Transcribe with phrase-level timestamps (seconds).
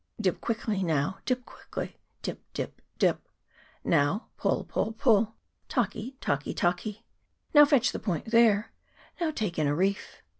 [0.19, 3.29] Dip quickly, now dip quickly, Dip, dip, dip.
[3.83, 5.35] Now pull, pull, pull,
[5.69, 7.05] Taki, taki, taki;
[7.53, 8.71] Now fetch the point there;
[9.19, 10.23] Now take in a reef.